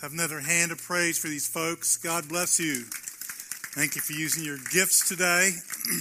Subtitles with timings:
[0.00, 1.96] Have another hand of praise for these folks.
[1.96, 2.84] God bless you.
[3.74, 5.50] Thank you for using your gifts today.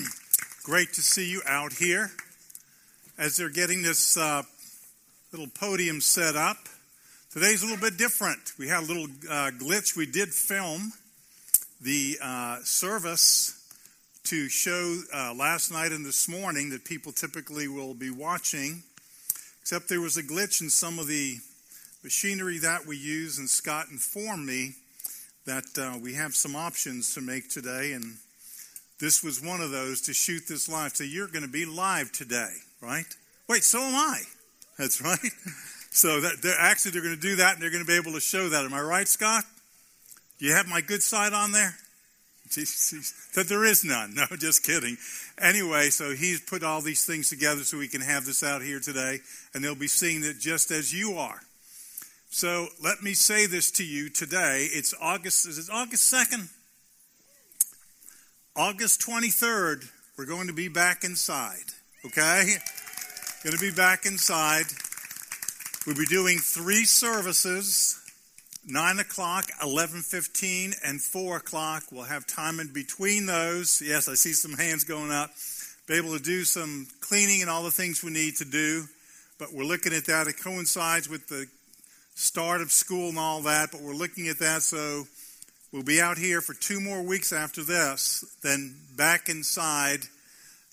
[0.64, 2.10] Great to see you out here.
[3.18, 4.44] As they're getting this uh,
[5.32, 6.58] little podium set up,
[7.32, 8.54] today's a little bit different.
[8.58, 9.96] We had a little uh, glitch.
[9.96, 10.94] We did film
[11.82, 13.58] the uh, service
[14.26, 18.84] to show uh, last night and this morning that people typically will be watching,
[19.62, 21.38] except there was a glitch in some of the
[22.04, 24.76] machinery that we use, and Scott informed me
[25.46, 28.18] that uh, we have some options to make today, and
[29.00, 30.96] this was one of those to shoot this live.
[30.96, 33.06] So you're going to be live today, right?
[33.48, 34.22] Wait, so am I.
[34.78, 35.20] That's right.
[35.94, 38.14] So that they're, actually they're going to do that, and they're going to be able
[38.14, 38.64] to show that.
[38.64, 39.44] Am I right, Scott?
[40.40, 41.76] Do you have my good side on there?
[43.36, 44.16] that there is none.
[44.16, 44.98] No, just kidding.
[45.38, 48.80] Anyway, so he's put all these things together so we can have this out here
[48.80, 49.20] today,
[49.54, 51.42] and they'll be seeing it just as you are.
[52.34, 54.70] So let me say this to you today.
[54.72, 56.48] It's August, is it August 2nd?
[58.56, 59.84] August 23rd,
[60.18, 61.74] we're going to be back inside,
[62.06, 62.54] okay?
[63.44, 64.64] Going to be back inside.
[65.86, 67.98] We'll be doing three services
[68.66, 71.84] 9 o'clock, 11.15, and 4 o'clock.
[71.92, 73.82] We'll have time in between those.
[73.86, 75.32] Yes, I see some hands going up.
[75.86, 78.86] Be able to do some cleaning and all the things we need to do.
[79.38, 80.28] But we're looking at that.
[80.28, 81.48] It coincides with the
[82.16, 84.62] start of school and all that, but we're looking at that.
[84.62, 85.06] So
[85.72, 90.02] we'll be out here for two more weeks after this, then back inside.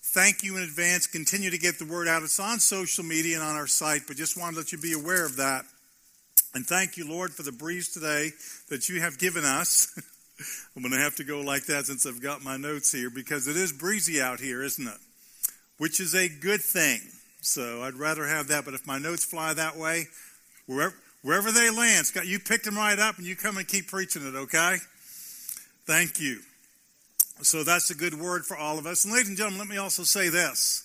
[0.01, 1.07] Thank you in advance.
[1.07, 2.23] Continue to get the word out.
[2.23, 4.95] It's on social media and on our site, but just wanted to let you be
[4.95, 5.65] aware of that.
[6.55, 8.31] And thank you, Lord, for the breeze today
[8.71, 9.93] that you have given us.
[10.77, 13.49] I'm going to have to go like that since I've got my notes here because
[13.49, 14.99] it is breezy out here, isn't it?
[15.77, 17.01] Which is a good thing.
[17.41, 18.65] So I'd rather have that.
[18.65, 20.07] But if my notes fly that way,
[20.67, 23.89] wherever, Wherever they land, Scott, you picked them right up and you come and keep
[23.89, 24.77] preaching it, okay?
[25.85, 26.41] Thank you.
[27.43, 29.05] So that's a good word for all of us.
[29.05, 30.85] And ladies and gentlemen, let me also say this.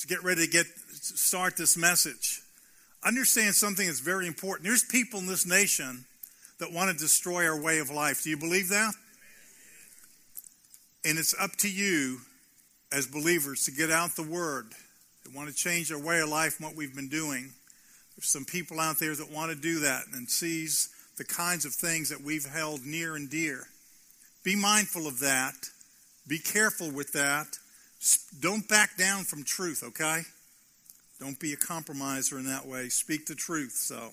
[0.00, 2.40] To get ready to get start this message.
[3.04, 4.66] Understand something that's very important.
[4.66, 6.04] There's people in this nation
[6.58, 8.22] that want to destroy our way of life.
[8.22, 8.94] Do you believe that?
[11.04, 12.18] And it's up to you
[12.92, 14.72] as believers to get out the word.
[15.24, 17.52] They want to change our way of life and what we've been doing.
[18.20, 21.72] There's some people out there that want to do that and sees the kinds of
[21.72, 23.64] things that we've held near and dear.
[24.44, 25.54] Be mindful of that.
[26.28, 27.58] Be careful with that.
[28.38, 30.20] Don't back down from truth, okay?
[31.18, 32.90] Don't be a compromiser in that way.
[32.90, 33.72] Speak the truth.
[33.72, 34.10] So,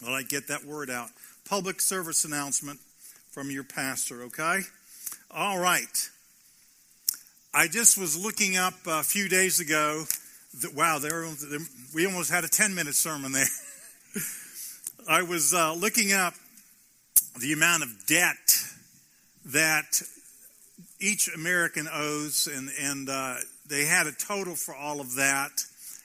[0.00, 1.08] well, I get that word out.
[1.44, 2.78] Public service announcement
[3.32, 4.60] from your pastor, okay?
[5.32, 6.08] All right.
[7.52, 10.04] I just was looking up a few days ago
[10.74, 11.26] wow, there,
[11.94, 13.46] we almost had a 10 minute sermon there.
[15.08, 16.34] I was uh, looking up
[17.40, 18.36] the amount of debt
[19.46, 20.02] that
[21.00, 23.36] each American owes, and, and uh,
[23.68, 25.64] they had a total for all of that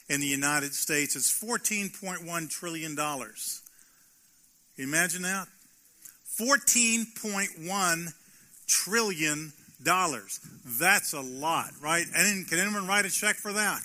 [0.10, 1.16] in the United States.
[1.16, 2.98] It's $14.1 trillion.
[4.78, 5.48] Imagine that?
[6.40, 8.14] $14.1
[8.68, 9.54] trillion.
[9.84, 12.06] That's a lot, right?
[12.16, 13.82] And can anyone write a check for that?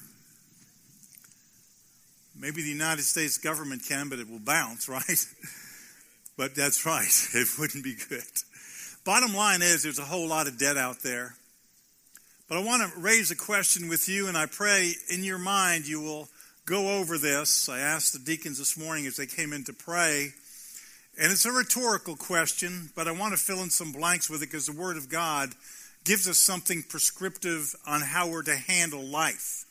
[2.41, 5.27] Maybe the United States government can, but it will bounce, right?
[6.37, 7.29] but that's right.
[7.35, 8.23] It wouldn't be good.
[9.05, 11.35] Bottom line is there's a whole lot of debt out there.
[12.49, 15.87] But I want to raise a question with you, and I pray in your mind
[15.87, 16.29] you will
[16.65, 17.69] go over this.
[17.69, 20.33] I asked the deacons this morning as they came in to pray.
[21.21, 24.47] And it's a rhetorical question, but I want to fill in some blanks with it
[24.47, 25.51] because the Word of God
[26.05, 29.65] gives us something prescriptive on how we're to handle life.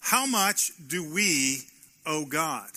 [0.00, 1.62] How much do we
[2.06, 2.70] owe God.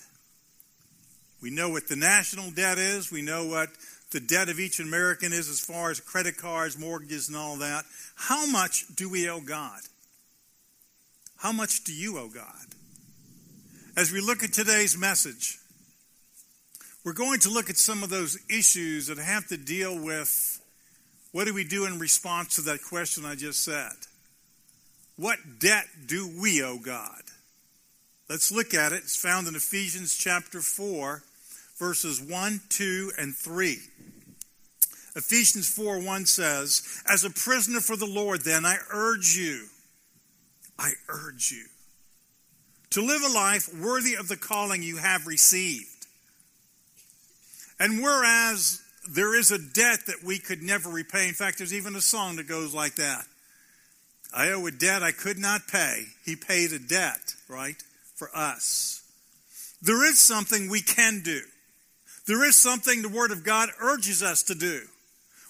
[1.42, 3.12] We know what the national debt is.
[3.12, 3.70] We know what
[4.12, 7.86] the debt of each American is as far as credit cards, mortgages, and all that.
[8.16, 9.80] How much do we owe God?
[11.38, 12.66] How much do you owe God?
[13.98, 15.58] As we look at today's message,
[17.04, 20.60] we're going to look at some of those issues that have to deal with
[21.32, 23.92] what do we do in response to that question I just said?
[25.18, 27.22] What debt do we owe God?
[28.28, 29.04] Let's look at it.
[29.04, 31.22] It's found in Ephesians chapter 4,
[31.78, 33.78] verses 1, 2, and 3.
[35.16, 39.66] Ephesians 4 1 says, As a prisoner for the Lord, then, I urge you,
[40.80, 41.66] I urge you,
[42.92, 46.08] to live a life worthy of the calling you have received.
[47.80, 51.96] And whereas there is a debt that we could never repay, in fact, there's even
[51.96, 53.26] a song that goes like that
[54.36, 56.08] I owe a debt I could not pay.
[56.26, 57.82] He paid a debt, right?
[58.16, 59.04] For us.
[59.82, 61.42] There is something we can do.
[62.28, 64.82] There is something the Word of God urges us to do.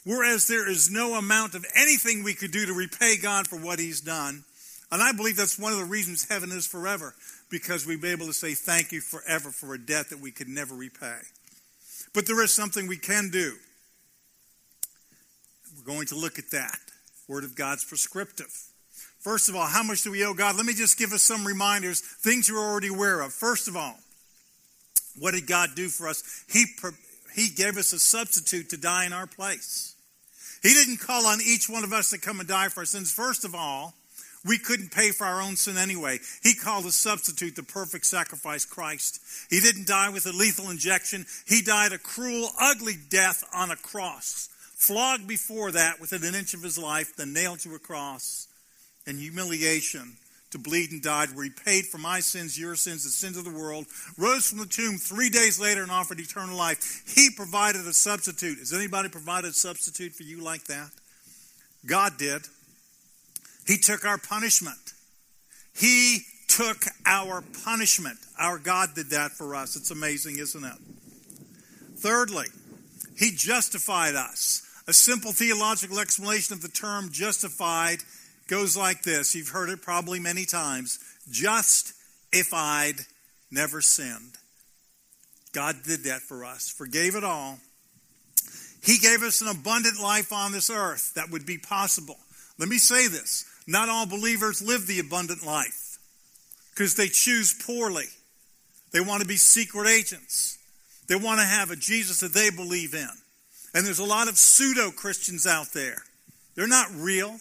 [0.03, 3.79] Whereas there is no amount of anything we could do to repay God for what
[3.79, 4.43] He's done.
[4.91, 7.15] And I believe that's one of the reasons heaven is forever,
[7.49, 10.47] because we'll be able to say thank you forever for a debt that we could
[10.47, 11.17] never repay.
[12.13, 13.53] But there is something we can do.
[15.75, 16.77] We're going to look at that.
[17.27, 18.53] Word of God's prescriptive.
[19.25, 20.55] First of all, how much do we owe God?
[20.55, 23.33] Let me just give us some reminders, things you're already aware of.
[23.33, 23.95] First of all,
[25.17, 26.45] what did God do for us?
[26.47, 26.65] He,
[27.33, 29.95] he gave us a substitute to die in our place.
[30.61, 33.11] He didn't call on each one of us to come and die for our sins.
[33.11, 33.95] First of all,
[34.45, 36.19] we couldn't pay for our own sin anyway.
[36.43, 39.21] He called a substitute the perfect sacrifice, Christ.
[39.49, 41.25] He didn't die with a lethal injection.
[41.47, 44.49] He died a cruel, ugly death on a cross.
[44.75, 48.49] Flogged before that within an inch of his life, then nailed to a cross
[49.07, 50.17] in humiliation
[50.51, 53.43] to bleed and died, where he paid for my sins, your sins, the sins of
[53.43, 53.85] the world,
[54.17, 57.03] rose from the tomb three days later and offered eternal life.
[57.13, 58.59] He provided a substitute.
[58.59, 60.89] Has anybody provided a substitute for you like that?
[61.85, 62.43] God did.
[63.67, 64.93] He took our punishment.
[65.75, 68.17] He took our punishment.
[68.39, 69.75] Our God did that for us.
[69.75, 70.77] It's amazing, isn't it?
[71.97, 72.47] Thirdly,
[73.17, 74.61] He justified us.
[74.87, 77.97] A simple theological explanation of the term justified
[78.47, 79.35] goes like this.
[79.35, 80.99] You've heard it probably many times.
[81.29, 81.93] Just
[82.31, 82.99] if I'd
[83.51, 84.33] never sinned.
[85.53, 87.59] God did that for us, forgave it all.
[88.83, 92.17] He gave us an abundant life on this earth that would be possible.
[92.59, 95.97] Let me say this not all believers live the abundant life
[96.71, 98.05] because they choose poorly.
[98.91, 100.57] They want to be secret agents.
[101.07, 103.09] They want to have a Jesus that they believe in.
[103.73, 106.03] And there's a lot of pseudo Christians out there.
[106.55, 107.37] They're not real.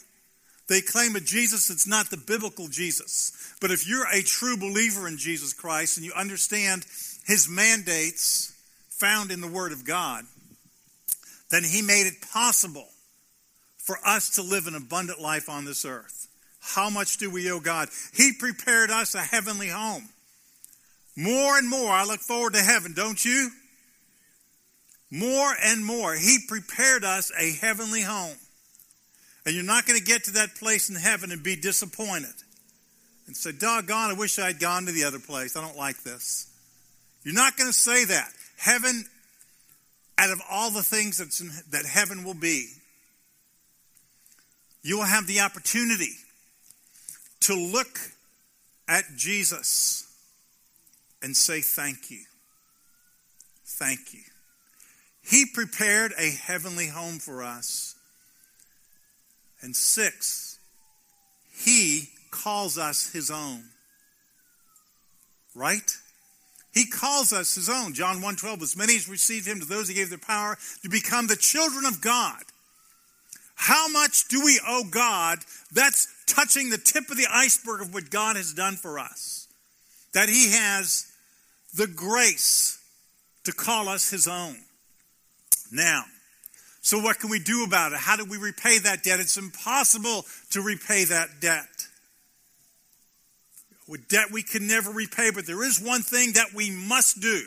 [0.69, 3.55] They claim a Jesus that's not the biblical Jesus.
[3.61, 6.87] But if you're a true believer in Jesus Christ and you understand
[7.27, 8.53] his mandates
[8.89, 10.25] found in the Word of God,
[11.51, 12.89] then he made it possible
[13.77, 16.29] for us to live an abundant life on this earth.
[16.61, 17.91] How much do we owe God?
[18.15, 20.09] He prepared us a heavenly home.
[21.17, 23.51] More and more, I look forward to heaven, don't you?
[25.11, 28.37] More and more, He prepared us a heavenly home.
[29.45, 32.35] And you're not going to get to that place in heaven and be disappointed
[33.27, 35.57] and say, doggone, I wish I'd gone to the other place.
[35.57, 36.51] I don't like this.
[37.25, 38.29] You're not going to say that.
[38.59, 39.05] Heaven,
[40.19, 42.69] out of all the things that's in, that heaven will be,
[44.83, 46.13] you will have the opportunity
[47.41, 47.99] to look
[48.87, 50.07] at Jesus
[51.23, 52.21] and say, Thank you.
[53.65, 54.21] Thank you.
[55.23, 57.94] He prepared a heavenly home for us.
[59.65, 60.59] And six,
[61.57, 63.65] he calls us his own.
[65.55, 65.91] Right?
[66.75, 67.95] He calls us his own.
[67.95, 71.29] John 1:12, as many as received him, to those he gave the power to become
[71.29, 72.45] the children of God.
[73.55, 75.39] How much do we owe God?
[75.73, 79.49] That's touching the tip of the iceberg of what God has done for us.
[80.13, 81.07] That he has
[81.73, 82.79] the grace
[83.45, 84.59] to call us his own.
[85.73, 86.05] Now,
[86.85, 87.99] so, what can we do about it?
[87.99, 89.19] How do we repay that debt?
[89.19, 91.87] It's impossible to repay that debt.
[93.89, 97.41] With debt we can never repay, but there is one thing that we must do.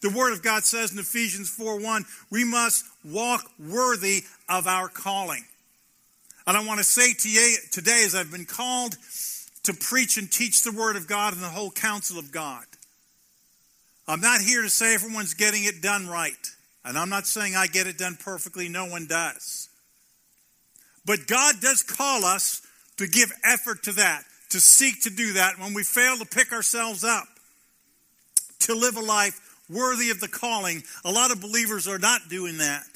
[0.00, 4.88] The Word of God says in Ephesians 4 1, we must walk worthy of our
[4.88, 5.44] calling.
[6.46, 8.96] And I want to say to you today, as I've been called
[9.64, 12.64] to preach and teach the Word of God and the whole counsel of God,
[14.06, 16.36] I'm not here to say everyone's getting it done right.
[16.88, 19.68] And I'm not saying I get it done perfectly, no one does.
[21.04, 22.62] But God does call us
[22.96, 26.50] to give effort to that, to seek to do that when we fail to pick
[26.50, 27.26] ourselves up,
[28.60, 30.82] to live a life worthy of the calling.
[31.04, 32.86] A lot of believers are not doing that.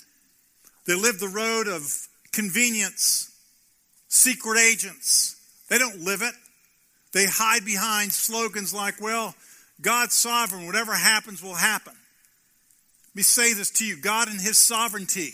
[0.87, 1.95] They live the road of
[2.33, 3.31] convenience,
[4.09, 5.37] secret agents.
[5.69, 6.35] They don't live it.
[7.13, 9.35] They hide behind slogans like, well,
[9.83, 11.93] God's sovereign, whatever happens will happen.
[13.13, 15.33] Let me say this to you God and His sovereignty,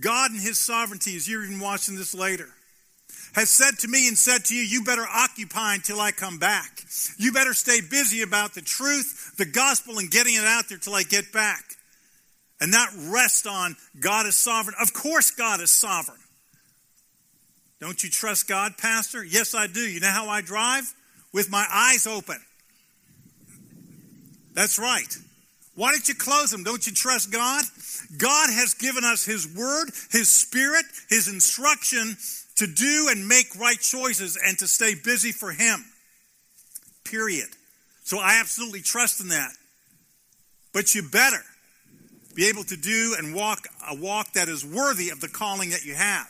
[0.00, 2.48] God and His sovereignty, as you're even watching this later,
[3.32, 6.84] has said to me and said to you, you better occupy until I come back.
[7.18, 10.94] You better stay busy about the truth, the gospel, and getting it out there till
[10.94, 11.64] I get back.
[12.60, 14.76] And not rest on God is sovereign.
[14.80, 16.18] Of course, God is sovereign.
[17.80, 19.24] Don't you trust God, Pastor?
[19.24, 19.80] Yes, I do.
[19.80, 20.92] You know how I drive?
[21.32, 22.38] With my eyes open.
[24.54, 25.16] That's right.
[25.78, 26.64] Why don't you close them?
[26.64, 27.64] Don't you trust God?
[28.16, 32.16] God has given us His Word, His Spirit, His instruction
[32.56, 35.84] to do and make right choices and to stay busy for Him.
[37.04, 37.46] Period.
[38.02, 39.52] So I absolutely trust in that.
[40.72, 41.44] But you better,
[42.34, 45.84] be able to do and walk a walk that is worthy of the calling that
[45.84, 46.26] you have.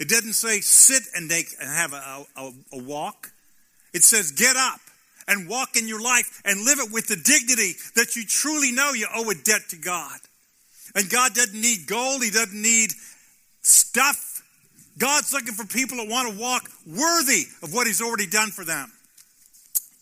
[0.00, 3.30] It doesn't say sit and, make, and have a, a, a walk.
[3.92, 4.80] It says get up
[5.28, 8.92] and walk in your life and live it with the dignity that you truly know
[8.92, 10.18] you owe a debt to God.
[10.94, 12.92] And God doesn't need gold, He doesn't need
[13.62, 14.42] stuff.
[14.96, 18.64] God's looking for people that want to walk worthy of what He's already done for
[18.64, 18.92] them,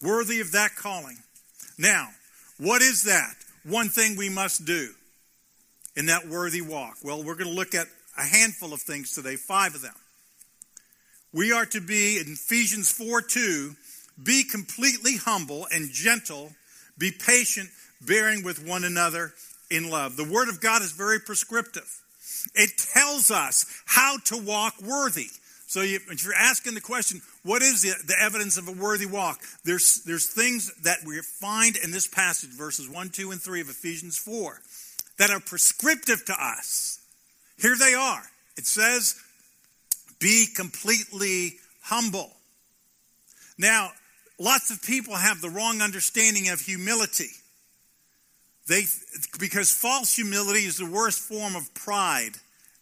[0.02, 1.19] worthy of that calling.
[1.79, 2.09] Now,
[2.59, 3.35] what is that?
[3.64, 4.91] One thing we must do
[5.97, 6.97] in that worthy walk.
[7.02, 7.87] Well, we're going to look at
[8.19, 9.95] a handful of things today, five of them.
[11.33, 13.75] We are to be, in Ephesians 4 2,
[14.23, 16.52] be completely humble and gentle,
[16.99, 17.69] be patient,
[18.00, 19.33] bearing with one another
[19.71, 20.16] in love.
[20.16, 21.88] The Word of God is very prescriptive.
[22.54, 25.28] It tells us how to walk worthy.
[25.66, 29.07] So you, if you're asking the question, what is the, the evidence of a worthy
[29.07, 29.40] walk?
[29.64, 33.71] There's, there's things that we find in this passage, verses 1, 2, and 3 of
[33.71, 34.61] Ephesians 4,
[35.19, 37.00] that are prescriptive to us.
[37.59, 38.23] Here they are.
[38.59, 39.14] It says,
[40.19, 42.31] be completely humble.
[43.57, 43.92] Now,
[44.42, 47.30] lots of people have the wrong understanding of humility.
[48.68, 48.84] They,
[49.38, 52.32] because false humility is the worst form of pride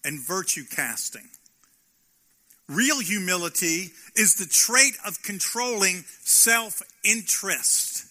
[0.05, 1.29] and virtue casting.
[2.69, 8.07] Real humility is the trait of controlling self interest.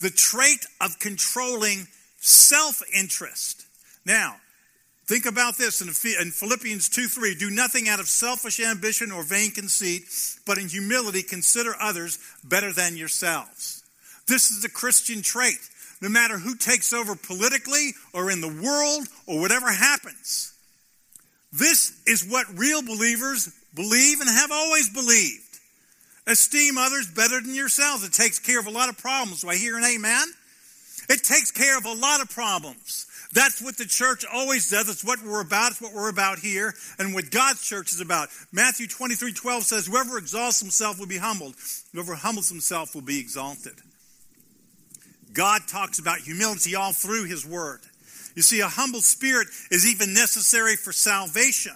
[0.00, 3.64] The trait of controlling self interest.
[4.04, 4.36] Now,
[5.08, 5.88] think about this in
[6.30, 7.34] Philippians 2 3.
[7.34, 10.04] Do nothing out of selfish ambition or vain conceit,
[10.46, 13.82] but in humility consider others better than yourselves.
[14.26, 15.58] This is a Christian trait
[16.00, 20.52] no matter who takes over politically or in the world or whatever happens.
[21.52, 25.42] This is what real believers believe and have always believed.
[26.26, 28.04] Esteem others better than yourselves.
[28.04, 29.40] It takes care of a lot of problems.
[29.40, 30.26] Do I hear an amen?
[31.08, 33.06] It takes care of a lot of problems.
[33.32, 34.88] That's what the church always does.
[34.88, 35.72] It's what we're about.
[35.72, 36.74] It's what we're about here.
[36.98, 38.28] And what God's church is about.
[38.52, 41.54] Matthew 23 12 says, Whoever exalts himself will be humbled.
[41.92, 43.74] Whoever humbles himself will be exalted.
[45.32, 47.80] God talks about humility all through His Word.
[48.34, 51.72] You see, a humble spirit is even necessary for salvation.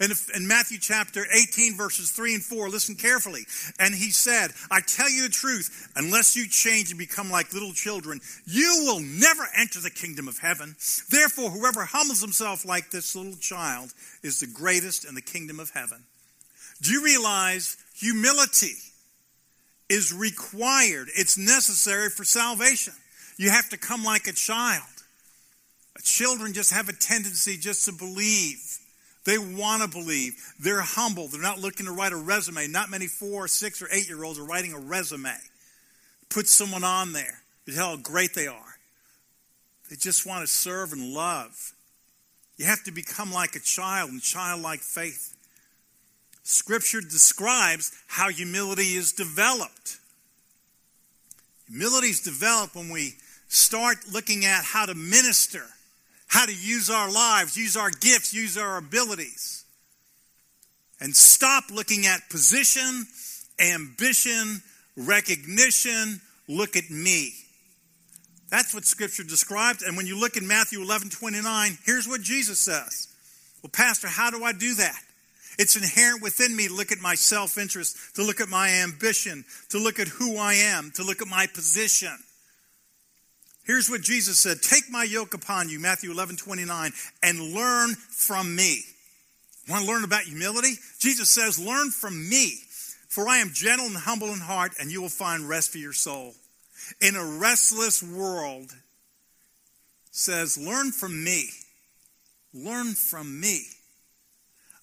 [0.00, 3.44] And in Matthew chapter 18, verses 3 and 4, listen carefully.
[3.78, 7.72] And he said, I tell you the truth, unless you change and become like little
[7.72, 10.76] children, you will never enter the kingdom of heaven.
[11.10, 15.70] Therefore, whoever humbles himself like this little child is the greatest in the kingdom of
[15.70, 16.04] heaven.
[16.80, 18.74] Do you realize humility
[19.88, 21.08] is required?
[21.14, 22.94] It's necessary for salvation.
[23.36, 24.82] You have to come like a child.
[26.02, 28.78] Children just have a tendency just to believe.
[29.24, 30.34] They want to believe.
[30.58, 31.28] They're humble.
[31.28, 32.66] They're not looking to write a resume.
[32.68, 35.36] Not many four, six, or eight year olds are writing a resume.
[36.28, 38.76] Put someone on there to tell how great they are.
[39.90, 41.72] They just want to serve and love.
[42.56, 45.36] You have to become like a child and childlike faith.
[46.42, 49.98] Scripture describes how humility is developed.
[51.68, 53.14] Humility is developed when we
[53.48, 55.64] start looking at how to minister,
[56.32, 59.66] how to use our lives, use our gifts, use our abilities.
[60.98, 63.06] And stop looking at position,
[63.60, 64.62] ambition,
[64.96, 66.22] recognition.
[66.48, 67.34] Look at me.
[68.48, 69.82] That's what Scripture describes.
[69.82, 73.08] And when you look in Matthew 11 29, here's what Jesus says.
[73.62, 74.98] Well, Pastor, how do I do that?
[75.58, 79.44] It's inherent within me to look at my self interest, to look at my ambition,
[79.68, 82.16] to look at who I am, to look at my position.
[83.64, 86.92] Here's what Jesus said Take my yoke upon you, Matthew 11 29,
[87.22, 88.82] and learn from me.
[89.68, 90.74] Want to learn about humility?
[90.98, 92.54] Jesus says, Learn from me,
[93.08, 95.92] for I am gentle and humble in heart, and you will find rest for your
[95.92, 96.34] soul.
[97.00, 98.72] In a restless world,
[100.10, 101.48] says, Learn from me.
[102.52, 103.62] Learn from me.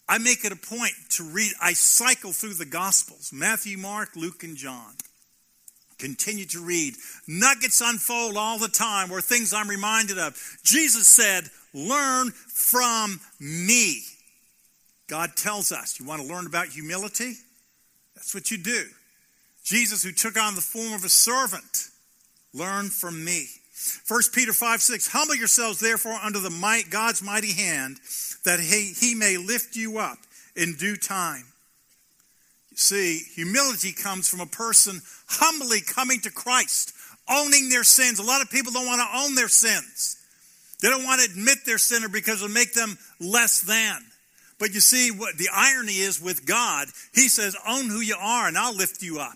[0.08, 4.44] I make it a point to read, I cycle through the Gospels Matthew, Mark, Luke,
[4.44, 4.94] and John.
[6.00, 6.96] Continue to read.
[7.28, 10.34] Nuggets unfold all the time where things I'm reminded of.
[10.64, 14.02] Jesus said, Learn from me.
[15.08, 17.34] God tells us, You want to learn about humility?
[18.16, 18.86] That's what you do.
[19.64, 21.90] Jesus, who took on the form of a servant,
[22.54, 23.48] learn from me.
[24.08, 28.00] 1 Peter 5 6, humble yourselves therefore under the might, God's mighty hand,
[28.46, 30.18] that he, he may lift you up
[30.56, 31.46] in due time.
[32.80, 36.94] See, humility comes from a person humbly coming to Christ,
[37.30, 38.20] owning their sins.
[38.20, 40.16] A lot of people don't want to own their sins.
[40.82, 44.00] They don't want to admit their sinner because it'll make them less than.
[44.60, 48.48] But you see, what the irony is with God, He says, own who you are
[48.48, 49.36] and I'll lift you up.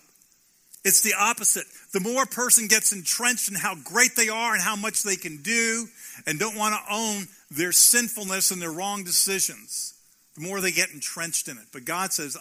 [0.85, 1.65] It's the opposite.
[1.91, 5.17] The more a person gets entrenched in how great they are and how much they
[5.17, 5.87] can do
[6.25, 9.92] and don't want to own their sinfulness and their wrong decisions,
[10.35, 11.65] the more they get entrenched in it.
[11.71, 12.37] But God says,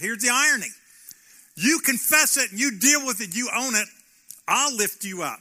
[0.00, 0.68] here's the irony.
[1.56, 3.88] You confess it and you deal with it, you own it,
[4.46, 5.40] I'll lift you up.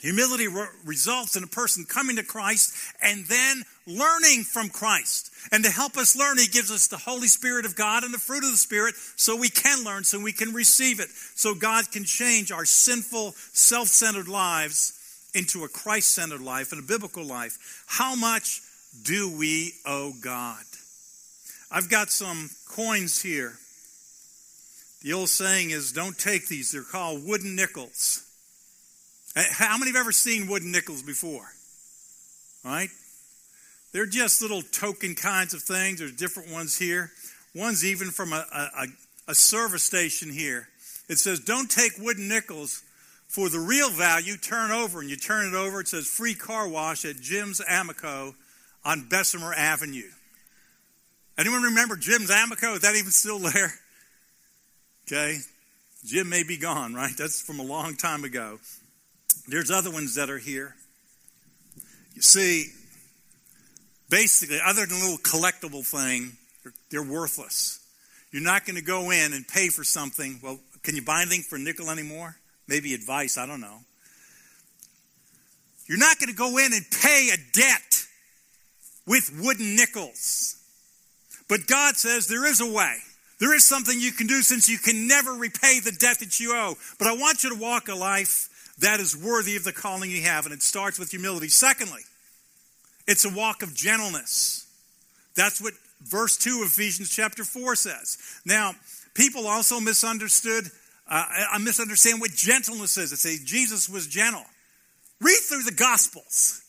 [0.00, 5.32] Humility re- results in a person coming to Christ and then learning from Christ.
[5.50, 8.18] And to help us learn, He gives us the Holy Spirit of God and the
[8.18, 11.90] fruit of the Spirit so we can learn, so we can receive it, so God
[11.90, 14.94] can change our sinful, self centered lives
[15.34, 17.84] into a Christ centered life and a biblical life.
[17.86, 18.60] How much
[19.02, 20.64] do we owe God?
[21.70, 23.54] I've got some coins here.
[25.02, 28.24] The old saying is don't take these, they're called wooden nickels.
[29.36, 31.46] Uh, how many have ever seen wooden nickels before?
[32.64, 32.90] Right?
[33.92, 36.00] They're just little token kinds of things.
[36.00, 37.10] There's different ones here.
[37.54, 38.86] One's even from a, a,
[39.28, 40.68] a service station here.
[41.08, 42.82] It says, Don't take wooden nickels
[43.28, 44.36] for the real value.
[44.36, 45.00] Turn over.
[45.00, 45.80] And you turn it over.
[45.80, 48.34] It says, Free car wash at Jim's Amoco
[48.84, 50.10] on Bessemer Avenue.
[51.38, 52.74] Anyone remember Jim's Amoco?
[52.74, 53.72] Is that even still there?
[55.06, 55.38] Okay.
[56.04, 57.16] Jim may be gone, right?
[57.16, 58.58] That's from a long time ago.
[59.46, 60.74] There's other ones that are here.
[62.14, 62.72] You see,
[64.10, 67.80] basically, other than a little collectible thing, they're, they're worthless.
[68.32, 70.40] You're not going to go in and pay for something.
[70.42, 72.36] Well, can you buy anything for a nickel anymore?
[72.66, 73.78] Maybe advice, I don't know.
[75.86, 78.06] You're not going to go in and pay a debt
[79.06, 80.57] with wooden nickels.
[81.48, 82.98] But God says there is a way.
[83.40, 86.52] There is something you can do since you can never repay the debt that you
[86.54, 86.74] owe.
[86.98, 90.22] But I want you to walk a life that is worthy of the calling you
[90.22, 90.44] have.
[90.44, 91.48] And it starts with humility.
[91.48, 92.02] Secondly,
[93.06, 94.66] it's a walk of gentleness.
[95.34, 98.18] That's what verse 2 of Ephesians chapter 4 says.
[98.44, 98.72] Now,
[99.14, 100.64] people also misunderstood,
[101.08, 103.10] uh, I misunderstand what gentleness is.
[103.10, 104.44] They say Jesus was gentle.
[105.20, 106.62] Read through the Gospels.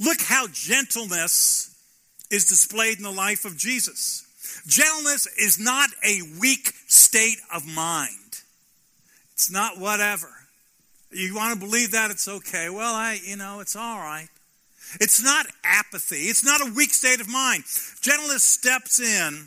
[0.00, 1.71] Look how gentleness
[2.32, 4.26] is displayed in the life of Jesus.
[4.66, 8.40] Gentleness is not a weak state of mind.
[9.34, 10.28] It's not whatever.
[11.10, 12.70] You want to believe that it's okay.
[12.70, 14.28] Well, I, you know, it's all right.
[15.00, 16.22] It's not apathy.
[16.22, 17.64] It's not a weak state of mind.
[18.00, 19.46] Gentleness steps in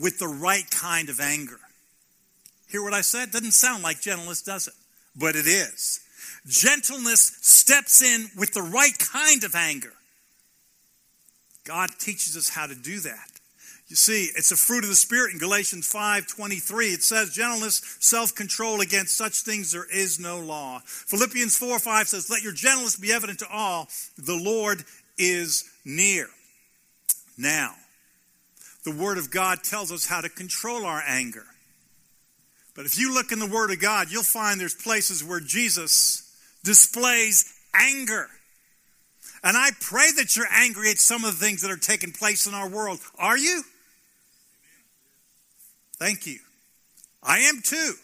[0.00, 1.60] with the right kind of anger.
[2.68, 3.30] Hear what I said?
[3.30, 4.74] Doesn't sound like gentleness, does it?
[5.14, 6.00] But it is.
[6.46, 9.92] Gentleness steps in with the right kind of anger.
[11.64, 13.28] God teaches us how to do that.
[13.88, 16.86] You see, it's a fruit of the Spirit in Galatians 5 23.
[16.86, 20.80] It says, gentleness, self control, against such things there is no law.
[20.84, 23.88] Philippians 4 5 says, Let your gentleness be evident to all.
[24.16, 24.84] The Lord
[25.18, 26.28] is near.
[27.36, 27.74] Now,
[28.84, 31.44] the Word of God tells us how to control our anger.
[32.74, 36.34] But if you look in the Word of God, you'll find there's places where Jesus
[36.64, 38.28] displays anger.
[39.44, 42.46] And I pray that you're angry at some of the things that are taking place
[42.46, 43.00] in our world.
[43.18, 43.62] Are you?
[45.96, 46.38] Thank you.
[47.22, 47.94] I am too.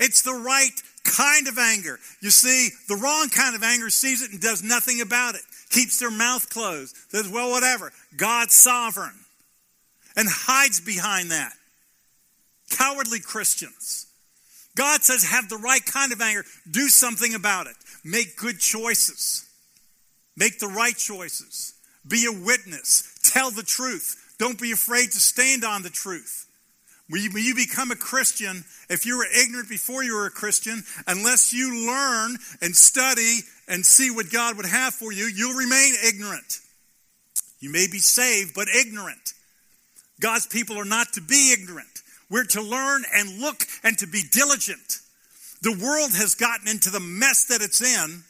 [0.00, 0.70] It's the right
[1.04, 1.98] kind of anger.
[2.20, 5.98] You see, the wrong kind of anger sees it and does nothing about it, keeps
[5.98, 7.92] their mouth closed, says, well, whatever.
[8.16, 9.14] God's sovereign,
[10.16, 11.52] and hides behind that.
[12.70, 14.06] Cowardly Christians.
[14.76, 19.47] God says, have the right kind of anger, do something about it, make good choices,
[20.38, 21.74] make the right choices,
[22.06, 24.34] be a witness, tell the truth.
[24.38, 26.46] Don't be afraid to stand on the truth.
[27.10, 30.30] When you, when you become a Christian, if you were ignorant before you were a
[30.30, 35.56] Christian, unless you learn and study and see what God would have for you, you'll
[35.56, 36.60] remain ignorant.
[37.60, 39.32] You may be saved, but ignorant.
[40.20, 42.02] God's people are not to be ignorant.
[42.30, 45.00] We're to learn and look and to be diligent.
[45.62, 48.22] The world has gotten into the mess that it's in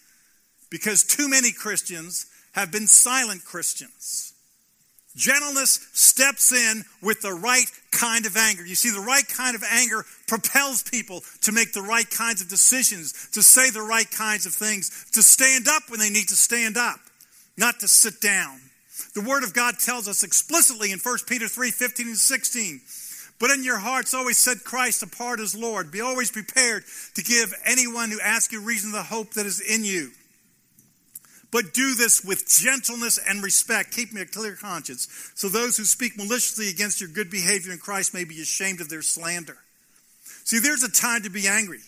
[0.70, 4.32] because too many Christians have been silent Christians.
[5.16, 8.64] Gentleness steps in with the right kind of anger.
[8.64, 12.48] You see, the right kind of anger propels people to make the right kinds of
[12.48, 16.36] decisions, to say the right kinds of things, to stand up when they need to
[16.36, 17.00] stand up,
[17.56, 18.60] not to sit down.
[19.14, 22.80] The Word of God tells us explicitly in 1 Peter 3 15 and 16.
[23.40, 25.90] But in your hearts, always set Christ apart as Lord.
[25.90, 29.84] Be always prepared to give anyone who asks you reason the hope that is in
[29.84, 30.10] you.
[31.50, 36.16] But do this with gentleness and respect, keeping a clear conscience, so those who speak
[36.16, 39.56] maliciously against your good behavior in Christ may be ashamed of their slander.
[40.44, 41.80] See, there's a time to be angry.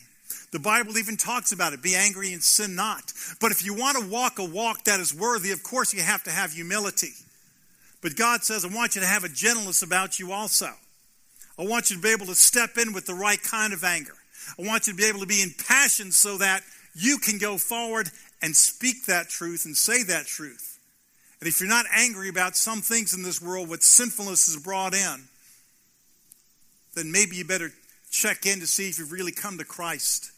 [0.53, 3.13] The Bible even talks about it be angry and sin not.
[3.41, 6.25] But if you want to walk a walk that is worthy, of course you have
[6.25, 7.13] to have humility.
[8.03, 10.71] But God says, I want you to have a gentleness about you also.
[11.59, 14.15] I want you to be able to step in with the right kind of anger.
[14.59, 16.63] I want you to be able to be impassioned so that
[16.95, 18.11] you can go forward
[18.43, 20.79] and speak that truth and say that truth.
[21.41, 24.95] And if you're not angry about some things in this world, what sinfulness has brought
[24.95, 25.25] in,
[26.95, 27.73] then maybe you better
[28.11, 30.33] check in to see if you've really come to Christ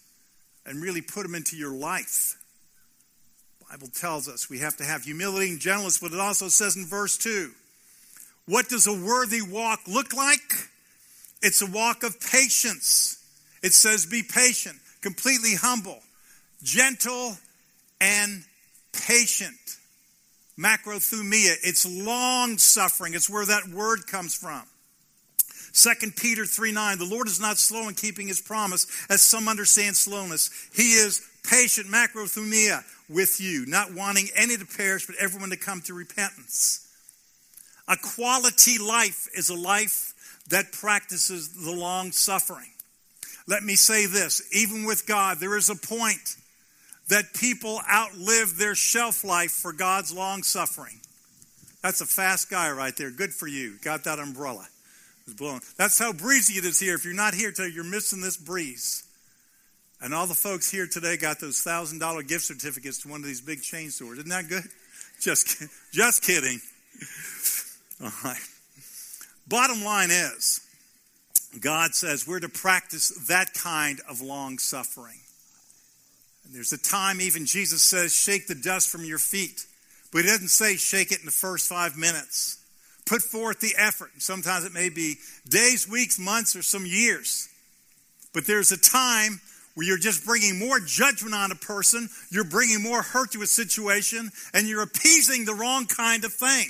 [0.64, 2.36] and really put him into your life.
[3.58, 6.76] The Bible tells us we have to have humility and gentleness, but it also says
[6.76, 7.50] in verse 2
[8.46, 10.68] what does a worthy walk look like?
[11.42, 13.24] It's a walk of patience.
[13.62, 16.00] It says, be patient, completely humble,
[16.62, 17.36] gentle,
[18.02, 18.44] and
[18.92, 19.56] patient.
[20.58, 23.14] Macrothumia, it's long suffering.
[23.14, 24.62] It's where that word comes from.
[25.72, 29.48] 2 Peter 3 9, the Lord is not slow in keeping his promise, as some
[29.48, 30.50] understand slowness.
[30.74, 35.80] He is patient, macrothumia, with you, not wanting any to perish, but everyone to come
[35.82, 36.86] to repentance.
[37.88, 40.12] A quality life is a life
[40.50, 42.68] that practices the long suffering.
[43.46, 46.36] Let me say this even with God, there is a point
[47.12, 50.98] that people outlive their shelf life for God's long suffering.
[51.83, 53.11] That's a fast guy right there.
[53.11, 53.77] Good for you.
[53.85, 54.66] Got that umbrella.
[55.27, 55.61] It's blowing.
[55.77, 56.94] That's how breezy it is here.
[56.94, 59.05] If you're not here today, you're missing this breeze.
[60.01, 63.27] And all the folks here today got those thousand dollar gift certificates to one of
[63.27, 64.18] these big chain stores.
[64.18, 64.64] Isn't that good?
[65.20, 66.61] Just, just kidding.
[68.03, 68.40] All right.
[69.46, 70.61] Bottom line is,
[71.61, 75.21] God says we're to practice that kind of long suffering.
[76.44, 79.66] And there's a time, even Jesus says, shake the dust from your feet.
[80.12, 82.59] But he doesn't say shake it in the first five minutes.
[83.07, 84.11] Put forth the effort.
[84.18, 85.16] Sometimes it may be
[85.48, 87.48] days, weeks, months, or some years.
[88.33, 89.40] But there's a time
[89.74, 93.46] where you're just bringing more judgment on a person, you're bringing more hurt to a
[93.46, 96.66] situation, and you're appeasing the wrong kind of thing.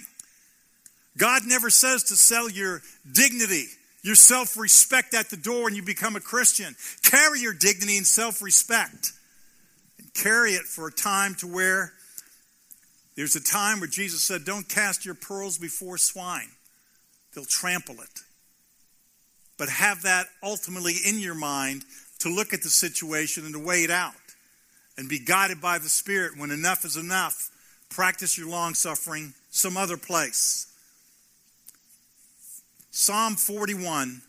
[1.18, 2.80] God never says to sell your
[3.10, 3.66] dignity,
[4.02, 6.74] your self respect at the door and you become a Christian.
[7.02, 9.12] Carry your dignity and self respect.
[10.14, 11.92] Carry it for a time to where
[13.16, 16.50] there's a time where Jesus said, Don't cast your pearls before swine,
[17.34, 18.20] they'll trample it.
[19.58, 21.84] But have that ultimately in your mind
[22.20, 24.14] to look at the situation and to weigh it out
[24.96, 27.50] and be guided by the Spirit when enough is enough.
[27.90, 30.66] Practice your long suffering some other place.
[32.90, 34.22] Psalm 41,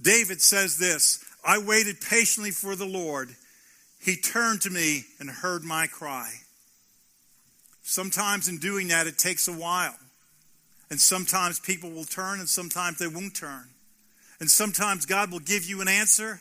[0.00, 3.34] David says this I waited patiently for the Lord.
[4.00, 6.32] He turned to me and heard my cry.
[7.82, 9.96] Sometimes in doing that, it takes a while.
[10.90, 13.68] And sometimes people will turn and sometimes they won't turn.
[14.40, 16.40] And sometimes God will give you an answer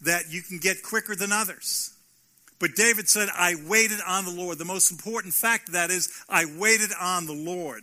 [0.00, 1.92] that you can get quicker than others.
[2.58, 4.58] But David said, I waited on the Lord.
[4.58, 7.82] The most important fact of that is, I waited on the Lord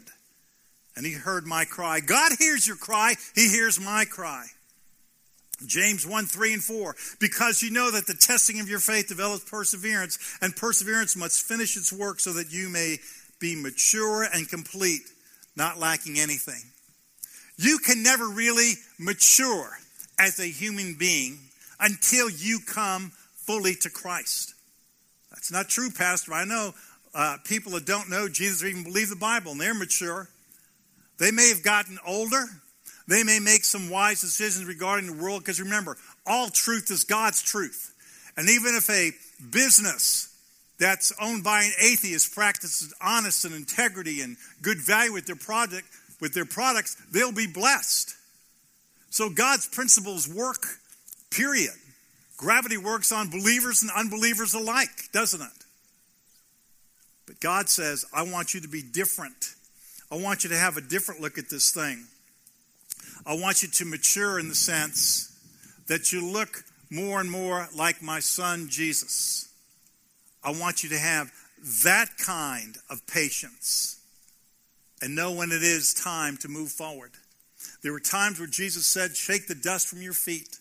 [0.95, 1.99] and he heard my cry.
[1.99, 4.47] God hears your cry, he hears my cry.
[5.67, 6.95] James 1 3 and 4.
[7.19, 11.77] Because you know that the testing of your faith develops perseverance, and perseverance must finish
[11.77, 12.97] its work so that you may
[13.39, 15.01] be mature and complete,
[15.55, 16.61] not lacking anything.
[17.57, 19.77] You can never really mature
[20.17, 21.39] as a human being
[21.79, 24.53] until you come fully to Christ.
[25.31, 26.33] That's not true, Pastor.
[26.33, 26.73] I know
[27.13, 30.27] uh, people that don't know Jesus or even believe the Bible, and they're mature.
[31.17, 32.45] They may have gotten older.
[33.11, 37.43] They may make some wise decisions regarding the world because remember, all truth is God's
[37.43, 37.93] truth.
[38.37, 39.11] And even if a
[39.51, 40.33] business
[40.79, 45.89] that's owned by an atheist practices honest and integrity and good value with their product,
[46.21, 48.15] with their products, they'll be blessed.
[49.09, 50.63] So God's principles work,
[51.31, 51.73] period.
[52.37, 55.65] Gravity works on believers and unbelievers alike, doesn't it?
[57.27, 59.53] But God says, I want you to be different.
[60.09, 62.05] I want you to have a different look at this thing.
[63.25, 65.27] I want you to mature in the sense
[65.87, 69.49] that you look more and more like my son Jesus.
[70.43, 71.31] I want you to have
[71.83, 73.99] that kind of patience
[75.01, 77.11] and know when it is time to move forward.
[77.83, 80.57] There were times where Jesus said, Shake the dust from your feet.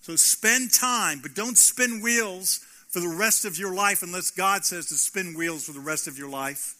[0.00, 4.64] So spend time, but don't spin wheels for the rest of your life unless God
[4.64, 6.74] says to spin wheels for the rest of your life.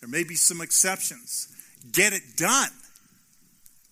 [0.00, 1.48] There may be some exceptions.
[1.92, 2.70] Get it done.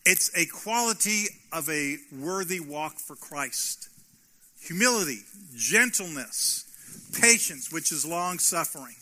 [0.08, 3.88] It's a quality of a worthy walk for Christ.
[4.60, 5.18] Humility,
[5.56, 6.64] gentleness,
[7.20, 8.94] patience, which is long suffering,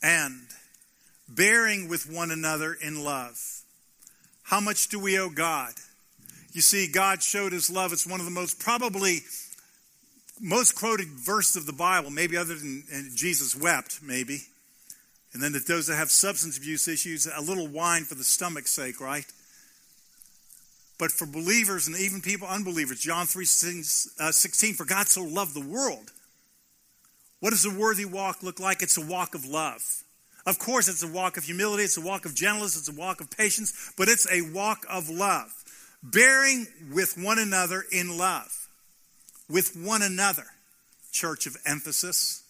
[0.00, 0.46] and
[1.28, 3.36] bearing with one another in love.
[4.44, 5.72] How much do we owe God?
[6.52, 7.92] You see, God showed his love.
[7.92, 9.20] It's one of the most probably
[10.40, 14.42] most quoted verses of the Bible, maybe other than Jesus wept, maybe.
[15.32, 18.70] And then that those that have substance abuse issues, a little wine for the stomach's
[18.70, 19.24] sake, right?
[21.02, 23.00] but for believers and even people unbelievers.
[23.00, 26.12] John 3 uh, 16, for God so loved the world.
[27.40, 28.82] What does a worthy walk look like?
[28.82, 29.82] It's a walk of love.
[30.46, 33.20] Of course, it's a walk of humility, it's a walk of gentleness, it's a walk
[33.20, 35.52] of patience, but it's a walk of love.
[36.04, 38.68] Bearing with one another in love.
[39.50, 40.44] With one another.
[41.10, 42.41] Church of Ephesus.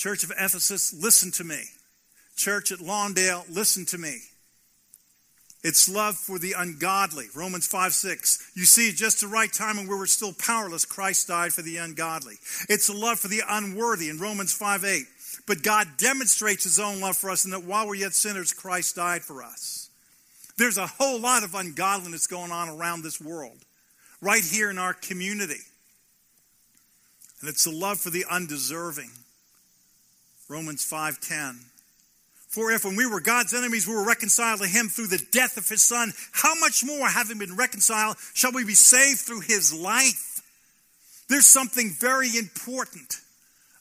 [0.00, 1.62] Church of Ephesus, listen to me.
[2.34, 4.16] Church at Lawndale, listen to me.
[5.62, 7.26] It's love for the ungodly.
[7.34, 8.52] Romans 5 6.
[8.54, 11.76] You see, just the right time when we were still powerless, Christ died for the
[11.76, 12.36] ungodly.
[12.70, 15.04] It's a love for the unworthy in Romans 5 8.
[15.46, 18.96] But God demonstrates his own love for us in that while we're yet sinners, Christ
[18.96, 19.90] died for us.
[20.56, 23.58] There's a whole lot of ungodliness going on around this world,
[24.22, 25.60] right here in our community.
[27.40, 29.10] And it's a love for the undeserving.
[30.50, 31.64] Romans 5:10.
[32.48, 35.56] For if when we were God's enemies, we were reconciled to him through the death
[35.56, 39.72] of his son, how much more, having been reconciled, shall we be saved through his
[39.72, 40.42] life?
[41.28, 43.20] There's something very important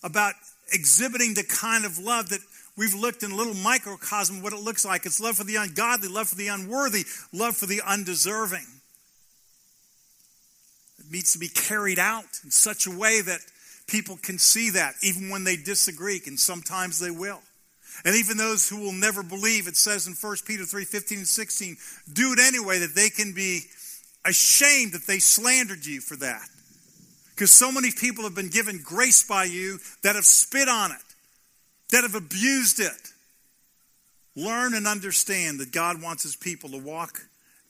[0.04, 0.36] about
[0.72, 2.42] exhibiting the kind of love that
[2.78, 5.08] we've looked in a little microcosm what it looks like.
[5.08, 8.68] It's love for the ungodly, love for the unworthy, love for the undeserving.
[11.00, 13.42] It needs to be carried out in such a way that
[13.90, 17.42] people can see that, even when they disagree, and sometimes they will.
[18.06, 21.28] And even those who will never believe, it says in 1 Peter 3 15 and
[21.28, 21.78] 16,
[22.14, 23.62] do it anyway that they can be
[24.26, 26.48] ashamed that they slandered you for that.
[27.36, 30.98] Because so many people have been given grace by you that have spit on it,
[31.92, 33.14] that have abused it.
[34.36, 37.20] Learn and understand that God wants his people to walk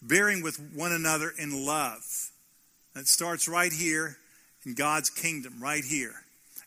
[0.02, 2.32] bearing with one another in love.
[2.96, 4.18] It starts right here
[4.70, 6.14] in God's kingdom, right here.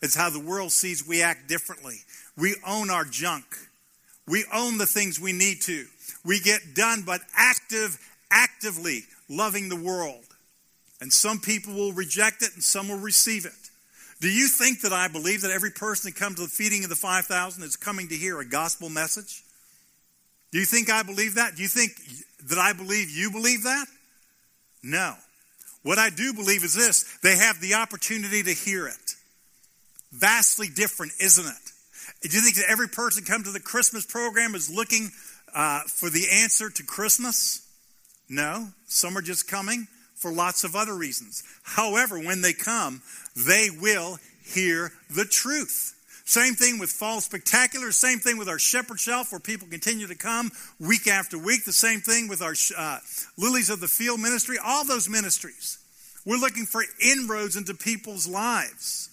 [0.02, 1.98] It's how the world sees we act differently.
[2.36, 3.44] We own our junk.
[4.26, 5.86] We own the things we need to.
[6.24, 7.98] We get done, but active,
[8.30, 10.24] actively loving the world.
[11.00, 13.52] And some people will reject it and some will receive it.
[14.20, 16.90] Do you think that I believe that every person that comes to the feeding of
[16.90, 19.42] the 5,000 is coming to hear a gospel message?
[20.50, 21.54] Do you think I believe that?
[21.54, 21.92] Do you think
[22.48, 23.86] that I believe you believe that?
[24.82, 25.14] No.
[25.82, 29.16] What I do believe is this they have the opportunity to hear it.
[30.12, 32.28] Vastly different, isn't it?
[32.28, 35.10] Do you think that every person come to the Christmas program is looking
[35.54, 37.66] uh, for the answer to Christmas?
[38.28, 38.68] No.
[38.86, 41.42] Some are just coming for lots of other reasons.
[41.64, 43.02] However, when they come,
[43.34, 45.94] they will hear the truth.
[46.24, 47.90] Same thing with Fall Spectacular.
[47.92, 51.64] Same thing with our Shepherd Shelf, where people continue to come week after week.
[51.64, 52.98] The same thing with our uh,
[53.36, 54.56] Lilies of the Field ministry.
[54.64, 55.78] All those ministries.
[56.24, 59.10] We're looking for inroads into people's lives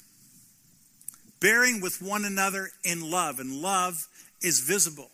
[1.39, 3.39] bearing with one another in love.
[3.39, 4.08] And love
[4.41, 5.10] is visible,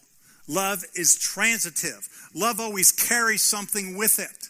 [0.48, 2.08] love is transitive.
[2.34, 4.50] Love always carries something with it.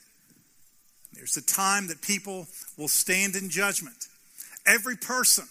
[1.14, 4.08] There's a time that people will stand in judgment.
[4.66, 5.46] Every person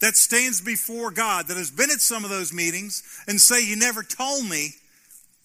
[0.00, 3.76] that stands before God that has been at some of those meetings and say, You
[3.76, 4.70] never told me,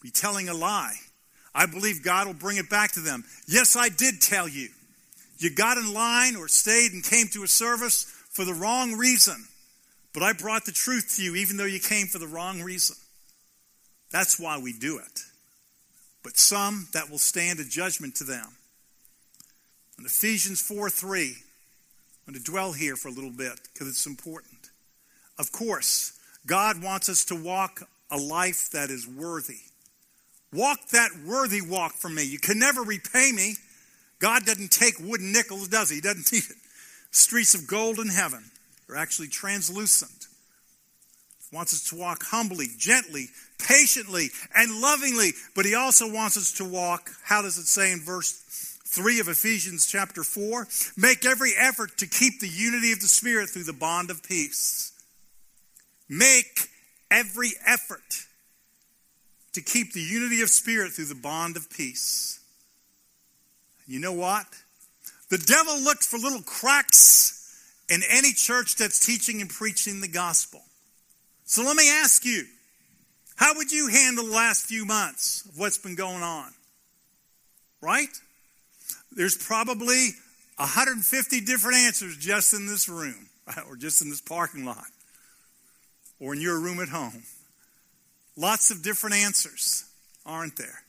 [0.01, 0.95] be telling a lie.
[1.53, 3.23] I believe God will bring it back to them.
[3.47, 4.69] Yes, I did tell you.
[5.37, 9.47] You got in line or stayed and came to a service for the wrong reason.
[10.13, 12.95] But I brought the truth to you even though you came for the wrong reason.
[14.11, 15.23] That's why we do it.
[16.23, 18.47] But some that will stand a judgment to them.
[19.97, 21.35] In Ephesians 4 3,
[22.27, 24.69] I'm going to dwell here for a little bit because it's important.
[25.37, 29.59] Of course, God wants us to walk a life that is worthy.
[30.53, 32.23] Walk that worthy walk for me.
[32.23, 33.55] You can never repay me.
[34.19, 35.95] God doesn't take wooden nickels, does he?
[35.95, 36.57] He doesn't need it.
[37.11, 38.43] Streets of gold in heaven
[38.89, 40.27] are actually translucent.
[41.49, 46.51] He wants us to walk humbly, gently, patiently, and lovingly, but he also wants us
[46.53, 48.40] to walk, how does it say in verse
[48.91, 50.67] 3 of Ephesians chapter 4?
[50.97, 54.91] Make every effort to keep the unity of the Spirit through the bond of peace.
[56.09, 56.67] Make
[57.09, 58.25] every effort
[59.53, 62.39] to keep the unity of spirit through the bond of peace.
[63.87, 64.45] You know what?
[65.29, 67.37] The devil looks for little cracks
[67.89, 70.61] in any church that's teaching and preaching the gospel.
[71.45, 72.45] So let me ask you,
[73.35, 76.51] how would you handle the last few months of what's been going on?
[77.81, 78.09] Right?
[79.11, 80.11] There's probably
[80.57, 83.27] 150 different answers just in this room,
[83.67, 84.87] or just in this parking lot,
[86.19, 87.23] or in your room at home.
[88.37, 89.85] Lots of different answers,
[90.25, 90.83] aren't there?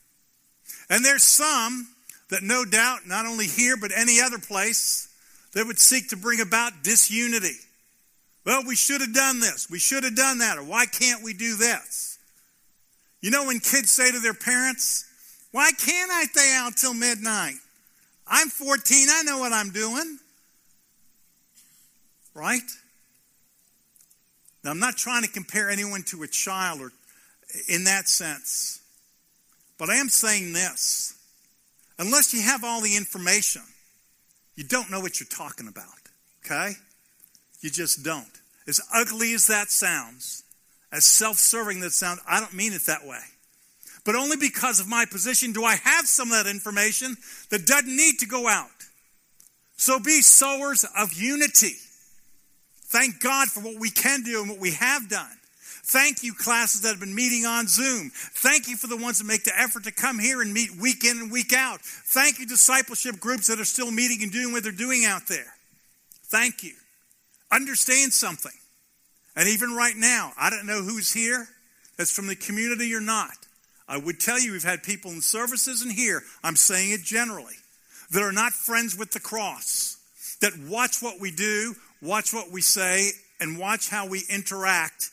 [0.88, 1.88] And there's some
[2.30, 5.08] that no doubt, not only here, but any other place,
[5.52, 7.56] that would seek to bring about disunity.
[8.44, 9.68] Well, we should have done this.
[9.70, 10.58] We should have done that.
[10.58, 12.18] Or why can't we do this?
[13.20, 15.04] You know, when kids say to their parents,
[15.52, 17.56] Why can't I stay out till midnight?
[18.26, 19.08] I'm 14.
[19.10, 20.18] I know what I'm doing.
[22.34, 22.60] Right?
[24.64, 26.92] Now, I'm not trying to compare anyone to a child or
[27.68, 28.80] in that sense.
[29.78, 31.18] But I am saying this.
[31.98, 33.62] Unless you have all the information,
[34.54, 35.84] you don't know what you're talking about.
[36.44, 36.72] Okay?
[37.60, 38.30] You just don't.
[38.66, 40.44] As ugly as that sounds,
[40.92, 43.20] as self serving that sounds, I don't mean it that way.
[44.04, 47.16] But only because of my position do I have some of that information
[47.50, 48.68] that doesn't need to go out.
[49.76, 51.74] So be sowers of unity.
[52.86, 55.38] Thank God for what we can do and what we have done.
[55.84, 58.10] Thank you, classes that have been meeting on Zoom.
[58.14, 61.04] Thank you for the ones that make the effort to come here and meet week
[61.04, 61.80] in and week out.
[61.80, 65.54] Thank you, discipleship groups that are still meeting and doing what they're doing out there.
[66.24, 66.74] Thank you.
[67.50, 68.52] Understand something.
[69.34, 71.48] And even right now, I don't know who's here
[71.96, 73.34] that's from the community or not.
[73.92, 77.56] I would tell you we've had people in services and here, I'm saying it generally,
[78.10, 79.98] that are not friends with the cross,
[80.40, 85.10] that watch what we do, watch what we say, and watch how we interact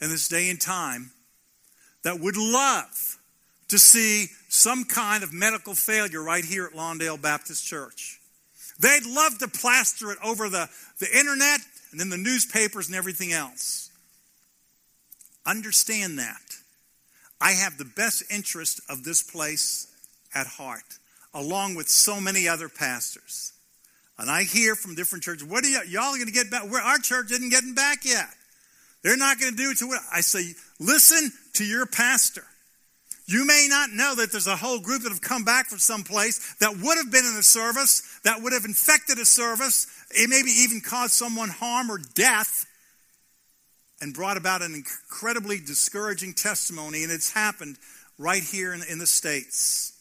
[0.00, 1.10] in this day and time,
[2.04, 3.18] that would love
[3.68, 8.18] to see some kind of medical failure right here at Lawndale Baptist Church.
[8.80, 13.34] They'd love to plaster it over the, the internet and then the newspapers and everything
[13.34, 13.90] else.
[15.44, 16.51] Understand that.
[17.42, 19.88] I have the best interest of this place
[20.32, 20.84] at heart,
[21.34, 23.52] along with so many other pastors.
[24.16, 26.70] And I hear from different churches, what are y- y'all going to get back?
[26.70, 28.28] Where our church isn't getting back yet.
[29.02, 32.44] They're not going to do it to what I say, listen to your pastor.
[33.26, 36.04] You may not know that there's a whole group that have come back from some
[36.04, 40.30] place that would have been in a service, that would have infected a service, it
[40.30, 42.66] maybe even caused someone harm or death
[44.02, 47.78] and brought about an incredibly discouraging testimony, and it's happened
[48.18, 49.92] right here in, in the States.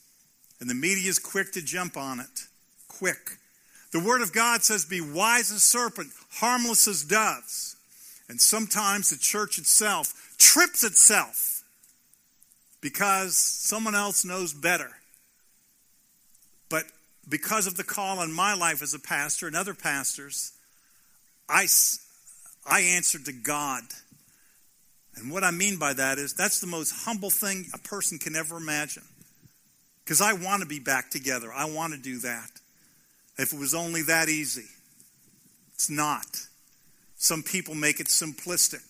[0.59, 2.47] And the media is quick to jump on it.
[2.87, 3.37] Quick.
[3.91, 7.75] The Word of God says, Be wise as serpent, harmless as doves.
[8.27, 11.63] And sometimes the church itself trips itself
[12.81, 14.89] because someone else knows better.
[16.69, 16.85] But
[17.29, 20.53] because of the call on my life as a pastor and other pastors,
[21.47, 21.67] I,
[22.65, 23.83] I answered to God.
[25.15, 28.35] And what I mean by that is that's the most humble thing a person can
[28.35, 29.03] ever imagine.
[30.03, 31.51] Because I want to be back together.
[31.53, 32.49] I want to do that.
[33.37, 34.67] If it was only that easy,
[35.73, 36.25] it's not.
[37.15, 38.81] Some people make it simplistic.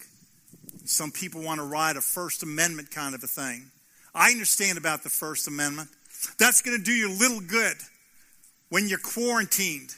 [0.86, 3.72] Some people want to ride a First Amendment kind of a thing.
[4.14, 5.90] I understand about the First Amendment.
[6.38, 7.78] That's going to do you little good
[8.70, 9.94] when you're quarantined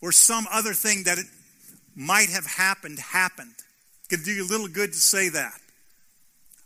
[0.00, 1.26] or some other thing that it
[1.96, 3.54] might have happened happened.
[4.04, 5.58] It could do you a little good to say that.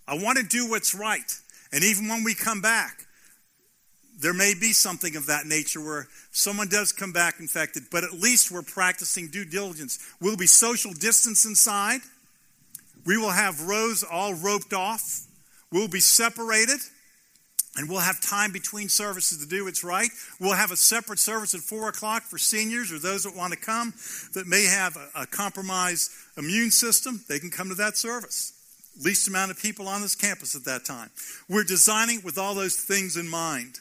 [0.07, 1.33] I want to do what's right.
[1.73, 3.07] And even when we come back,
[4.19, 8.13] there may be something of that nature where someone does come back infected, but at
[8.13, 9.99] least we're practicing due diligence.
[10.21, 12.01] We'll be social distance inside.
[13.07, 15.27] We will have rows all roped off.
[15.73, 16.81] We'll be separated.
[17.81, 20.11] And we'll have time between services to do what's right.
[20.39, 23.59] We'll have a separate service at 4 o'clock for seniors or those that want to
[23.59, 23.95] come
[24.35, 27.23] that may have a, a compromised immune system.
[27.27, 28.53] They can come to that service.
[29.03, 31.09] Least amount of people on this campus at that time.
[31.49, 33.79] We're designing with all those things in mind.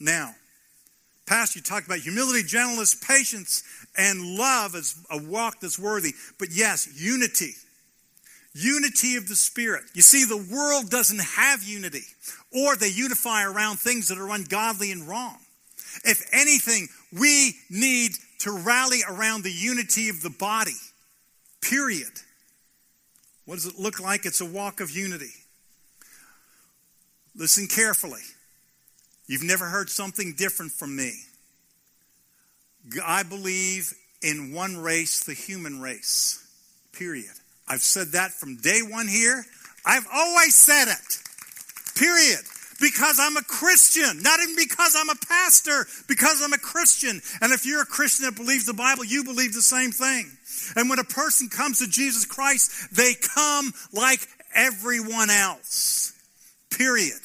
[0.00, 0.34] Now,
[1.26, 3.64] Pastor, you talked about humility, gentleness, patience,
[3.98, 6.14] and love as a walk that's worthy.
[6.38, 7.52] But yes, unity.
[8.54, 9.82] Unity of the Spirit.
[9.94, 12.04] You see, the world doesn't have unity,
[12.54, 15.36] or they unify around things that are ungodly and wrong.
[16.04, 20.76] If anything, we need to rally around the unity of the body,
[21.60, 22.10] period.
[23.44, 24.26] What does it look like?
[24.26, 25.32] It's a walk of unity.
[27.36, 28.22] Listen carefully.
[29.26, 31.12] You've never heard something different from me.
[33.04, 36.46] I believe in one race, the human race,
[36.92, 37.32] period.
[37.66, 39.44] I've said that from day one here.
[39.86, 41.23] I've always said it.
[41.96, 42.40] Period.
[42.80, 44.22] Because I'm a Christian.
[44.22, 47.20] Not even because I'm a pastor, because I'm a Christian.
[47.40, 50.30] And if you're a Christian that believes the Bible, you believe the same thing.
[50.76, 56.12] And when a person comes to Jesus Christ, they come like everyone else.
[56.70, 57.20] Period.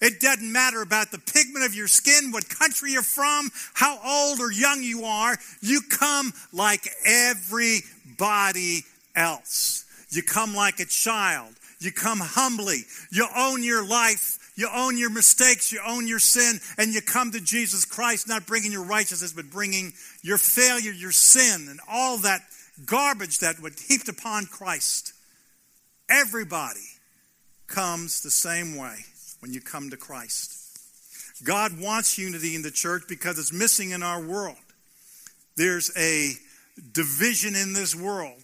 [0.00, 4.40] It doesn't matter about the pigment of your skin, what country you're from, how old
[4.40, 5.36] or young you are.
[5.60, 8.80] You come like everybody
[9.14, 9.84] else.
[10.08, 11.54] You come like a child.
[11.80, 12.84] You come humbly.
[13.10, 14.52] You own your life.
[14.54, 15.72] You own your mistakes.
[15.72, 16.60] You own your sin.
[16.76, 21.12] And you come to Jesus Christ, not bringing your righteousness, but bringing your failure, your
[21.12, 22.42] sin, and all that
[22.84, 25.14] garbage that would heaped upon Christ.
[26.08, 26.80] Everybody
[27.66, 28.96] comes the same way
[29.40, 30.56] when you come to Christ.
[31.42, 34.56] God wants unity in the church because it's missing in our world.
[35.56, 36.32] There's a
[36.92, 38.42] division in this world,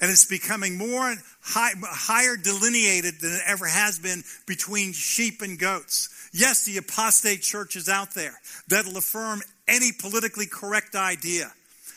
[0.00, 5.58] and it's becoming more high, higher delineated than it ever has been between sheep and
[5.58, 6.28] goats.
[6.32, 8.34] Yes, the apostate church is out there
[8.68, 11.52] that'll affirm any politically correct idea,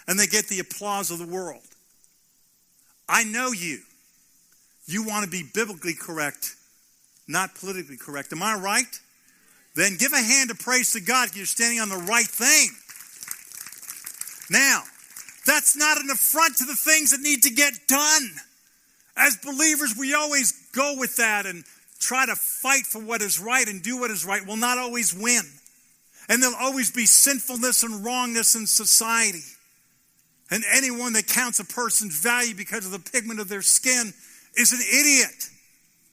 [0.07, 1.63] and they get the applause of the world.
[3.09, 3.79] I know you.
[4.85, 6.55] You want to be biblically correct,
[7.27, 8.31] not politically correct.
[8.31, 8.99] Am I right?
[9.75, 12.69] Then give a hand of praise to God you're standing on the right thing.
[14.49, 14.83] Now,
[15.47, 18.29] that's not an affront to the things that need to get done.
[19.15, 21.63] As believers, we always go with that and
[21.99, 24.45] try to fight for what is right and do what is right.
[24.45, 25.41] We'll not always win.
[26.29, 29.41] And there'll always be sinfulness and wrongness in society.
[30.51, 34.13] And anyone that counts a person's value because of the pigment of their skin
[34.55, 35.49] is an idiot.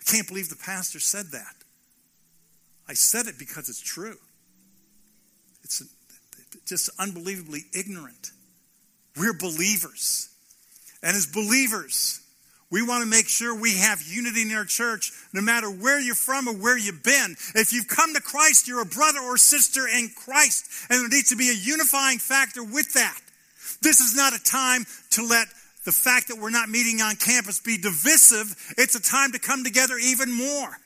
[0.01, 1.55] I can't believe the pastor said that.
[2.89, 4.16] I said it because it's true.
[5.64, 5.82] It's
[6.66, 8.30] just unbelievably ignorant.
[9.16, 10.28] We're believers.
[11.02, 12.20] And as believers,
[12.70, 16.14] we want to make sure we have unity in our church no matter where you're
[16.14, 17.36] from or where you've been.
[17.54, 20.66] If you've come to Christ, you're a brother or sister in Christ.
[20.90, 23.20] And there needs to be a unifying factor with that.
[23.80, 25.46] This is not a time to let
[25.84, 28.74] the fact that we're not meeting on campus be divisive.
[28.78, 30.78] It's a time to come together even more.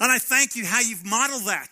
[0.00, 1.68] And I thank you how you've modeled that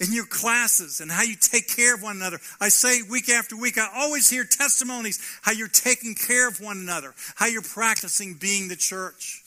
[0.00, 2.38] in your classes and how you take care of one another.
[2.60, 6.78] I say week after week, I always hear testimonies how you're taking care of one
[6.78, 9.42] another, how you're practicing being the church,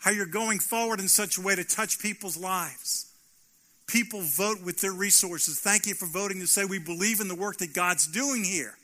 [0.00, 3.06] how you're going forward in such a way to touch people's lives.
[3.86, 5.60] People vote with their resources.
[5.60, 8.74] Thank you for voting to say we believe in the work that God's doing here.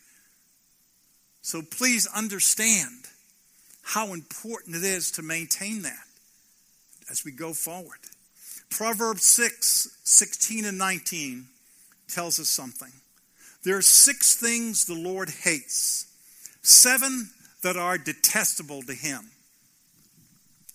[1.42, 3.04] So please understand
[3.82, 6.06] how important it is to maintain that
[7.10, 7.98] as we go forward.
[8.76, 11.46] Proverbs 6 16 and 19
[12.08, 12.90] tells us something.
[13.64, 16.06] There are six things the Lord hates,
[16.62, 17.30] seven
[17.62, 19.30] that are detestable to him.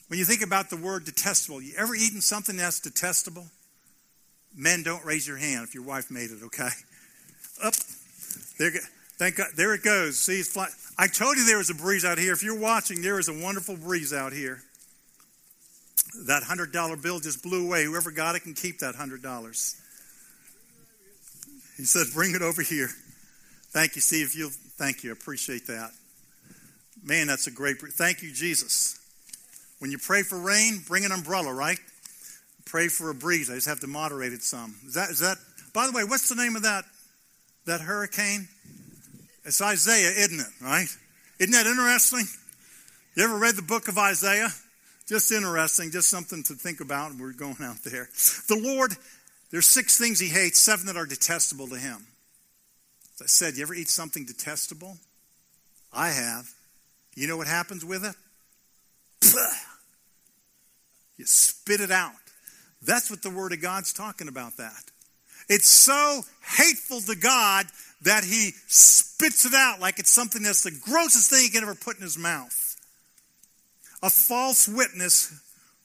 [0.07, 3.47] When you think about the word detestable, you ever eaten something that's detestable?
[4.55, 6.69] Men, don't raise your hand if your wife made it, okay?
[7.61, 7.73] Up.
[8.57, 8.71] There,
[9.17, 9.47] Thank God.
[9.57, 10.17] There it goes.
[10.17, 10.71] See, it's flying.
[10.97, 12.31] I told you there was a breeze out here.
[12.31, 14.63] If you're watching, there is a wonderful breeze out here.
[16.27, 17.85] That $100 bill just blew away.
[17.85, 19.75] Whoever got it can keep that $100.
[21.77, 22.89] He said, bring it over here.
[23.71, 24.33] Thank you, Steve.
[24.33, 25.11] You, thank you.
[25.11, 25.91] I appreciate that.
[27.03, 27.77] Man, that's a great.
[27.77, 28.99] Thank you, Jesus.
[29.79, 31.79] When you pray for rain, bring an umbrella, right?
[32.65, 33.49] Pray for a breeze.
[33.49, 34.75] I just have to moderate it some.
[34.85, 35.09] Is that?
[35.09, 35.37] Is that?
[35.73, 36.83] By the way, what's the name of that
[37.65, 38.47] that hurricane?
[39.45, 40.61] It's Isaiah, isn't it?
[40.61, 40.87] Right?
[41.39, 42.25] Isn't that interesting?
[43.15, 44.49] You ever read the book of Isaiah?
[45.09, 47.15] Just interesting, just something to think about.
[47.15, 48.07] We're going out there.
[48.47, 48.95] The Lord,
[49.49, 52.05] there's six things he hates, seven that are detestable to him.
[53.15, 54.97] As I said, you ever eat something detestable?
[55.91, 56.47] I have.
[57.15, 58.15] You know what happens with it?
[61.17, 62.13] You spit it out.
[62.83, 64.83] That's what the Word of God's talking about that.
[65.49, 67.65] It's so hateful to God
[68.03, 71.73] that he spits it out like it's something that's the grossest thing he can ever
[71.73, 72.68] put in his mouth.
[74.01, 75.33] A false witness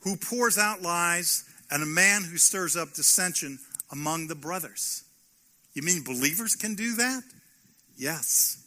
[0.00, 3.58] who pours out lies and a man who stirs up dissension
[3.90, 5.02] among the brothers.
[5.74, 7.22] You mean believers can do that?
[7.96, 8.62] Yes.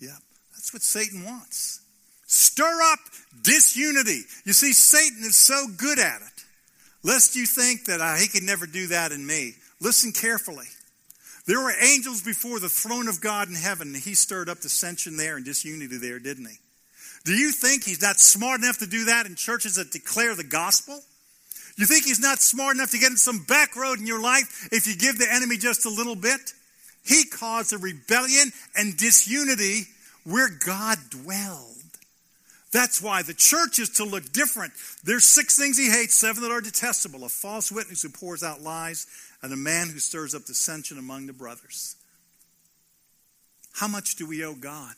[0.00, 0.18] Yep.
[0.52, 1.80] That's what Satan wants.
[2.26, 2.98] Stir up
[3.42, 4.22] disunity.
[4.44, 6.44] You see, Satan is so good at it.
[7.02, 9.54] Lest you think that uh, he could never do that in me.
[9.80, 10.66] Listen carefully.
[11.46, 15.16] There were angels before the throne of God in heaven, and he stirred up dissension
[15.16, 16.56] there and disunity there, didn't he?
[17.24, 20.44] Do you think he's not smart enough to do that in churches that declare the
[20.44, 21.00] gospel?
[21.76, 24.68] You think he's not smart enough to get in some back road in your life
[24.72, 26.40] if you give the enemy just a little bit?
[27.04, 29.82] He caused a rebellion and disunity
[30.24, 31.74] where God dwelled.
[32.70, 34.72] That's why the church is to look different.
[35.04, 38.60] There's six things he hates, seven that are detestable a false witness who pours out
[38.60, 39.06] lies,
[39.42, 41.96] and a man who stirs up dissension among the brothers.
[43.72, 44.94] How much do we owe God?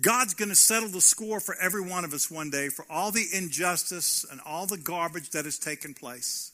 [0.00, 3.10] God's going to settle the score for every one of us one day for all
[3.10, 6.52] the injustice and all the garbage that has taken place.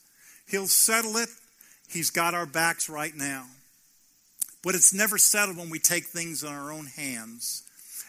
[0.48, 1.28] He'll settle it.
[1.88, 3.46] He's got our backs right now.
[4.62, 7.62] But it's never settled when we take things in our own hands.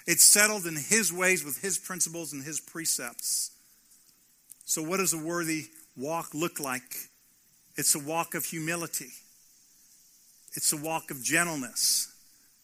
[0.08, 3.52] It's settled in His ways with His principles and His precepts.
[4.66, 5.66] So, what does a worthy
[5.96, 7.10] walk look like?
[7.76, 9.12] It's a walk of humility,
[10.54, 12.09] it's a walk of gentleness.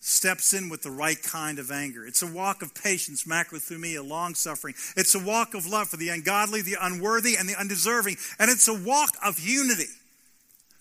[0.07, 2.05] Steps in with the right kind of anger.
[2.05, 4.75] It's a walk of patience, macrothumia, long suffering.
[4.95, 8.17] It's a walk of love for the ungodly, the unworthy, and the undeserving.
[8.37, 9.89] And it's a walk of unity.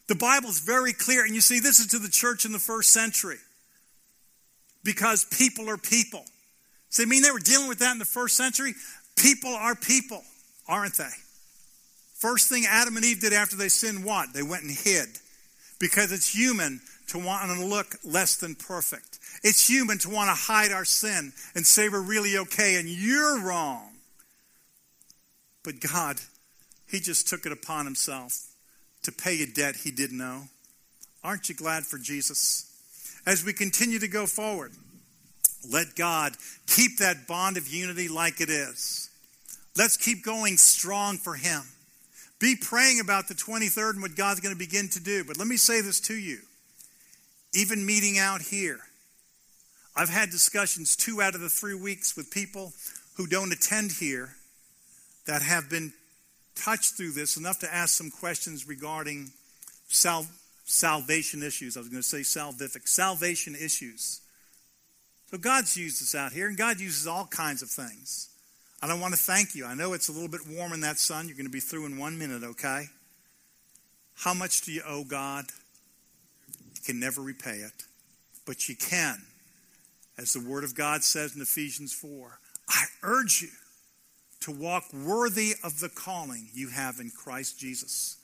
[0.08, 1.24] The Bible is very clear.
[1.24, 3.38] And you see, this is to the church in the first century
[4.84, 6.26] because people are people.
[6.90, 8.74] So, I mean, they were dealing with that in the first century.
[9.16, 10.20] People are people,
[10.68, 11.08] aren't they?
[12.12, 14.34] First thing Adam and Eve did after they sinned, what?
[14.34, 15.08] They went and hid.
[15.80, 19.18] Because it's human to want to look less than perfect.
[19.42, 23.40] It's human to want to hide our sin and say we're really okay and you're
[23.40, 23.90] wrong.
[25.62, 26.20] But God,
[26.88, 28.46] He just took it upon Himself
[29.02, 30.44] to pay a debt He didn't owe.
[31.22, 32.70] Aren't you glad for Jesus?
[33.26, 34.72] As we continue to go forward,
[35.70, 36.36] let God
[36.66, 39.10] keep that bond of unity like it is.
[39.76, 41.62] Let's keep going strong for Him.
[42.38, 45.24] Be praying about the 23rd and what God's going to begin to do.
[45.24, 46.38] But let me say this to you.
[47.54, 48.80] Even meeting out here,
[49.96, 52.72] I've had discussions two out of the three weeks with people
[53.16, 54.34] who don't attend here
[55.26, 55.92] that have been
[56.56, 59.30] touched through this enough to ask some questions regarding
[59.88, 60.26] sal-
[60.64, 61.76] salvation issues.
[61.76, 64.20] I was going to say salvific, salvation issues.
[65.30, 68.28] So God's used us out here, and God uses all kinds of things.
[68.82, 69.64] I want to thank you.
[69.64, 71.26] I know it's a little bit warm in that sun.
[71.26, 72.86] You're going to be through in one minute, okay?
[74.16, 75.46] How much do you owe God?
[76.84, 77.84] Can never repay it,
[78.46, 79.22] but you can.
[80.16, 83.48] As the Word of God says in Ephesians 4, I urge you
[84.40, 88.16] to walk worthy of the calling you have in Christ Jesus.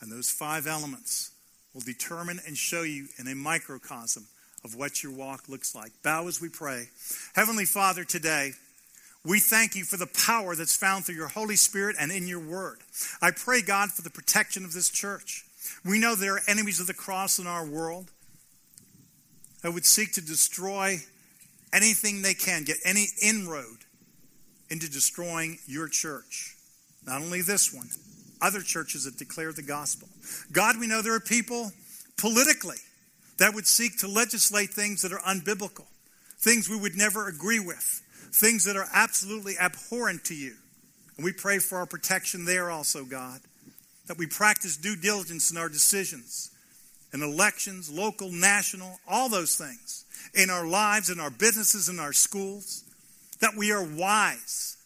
[0.00, 1.30] And those five elements
[1.74, 4.26] will determine and show you in a microcosm
[4.64, 5.92] of what your walk looks like.
[6.02, 6.88] Bow as we pray.
[7.34, 8.52] Heavenly Father, today,
[9.24, 12.40] we thank you for the power that's found through your Holy Spirit and in your
[12.40, 12.78] word.
[13.20, 15.45] I pray, God, for the protection of this church.
[15.84, 18.10] We know there are enemies of the cross in our world
[19.62, 20.98] that would seek to destroy
[21.72, 23.78] anything they can, get any inroad
[24.70, 26.56] into destroying your church.
[27.06, 27.88] Not only this one,
[28.40, 30.08] other churches that declare the gospel.
[30.52, 31.72] God, we know there are people
[32.16, 32.76] politically
[33.38, 35.86] that would seek to legislate things that are unbiblical,
[36.38, 38.02] things we would never agree with,
[38.32, 40.54] things that are absolutely abhorrent to you.
[41.16, 43.40] And we pray for our protection there also, God,
[44.06, 46.50] that we practice due diligence in our decisions,
[47.12, 50.04] in elections, local, national, all those things,
[50.34, 52.84] in our lives, in our businesses, in our schools
[53.40, 54.76] that we are wise.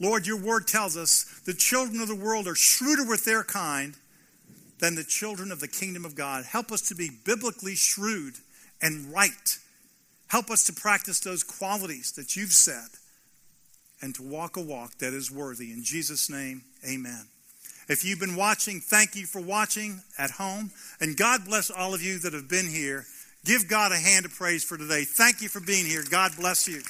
[0.00, 3.94] Lord, your word tells us the children of the world are shrewder with their kind
[4.80, 6.44] than the children of the kingdom of God.
[6.44, 8.34] Help us to be biblically shrewd
[8.82, 9.58] and right.
[10.26, 12.88] Help us to practice those qualities that you've said
[14.02, 15.70] and to walk a walk that is worthy.
[15.70, 17.26] In Jesus' name, amen.
[17.88, 20.70] If you've been watching, thank you for watching at home.
[21.00, 23.04] And God bless all of you that have been here.
[23.44, 25.04] Give God a hand of praise for today.
[25.04, 26.02] Thank you for being here.
[26.08, 26.80] God bless you.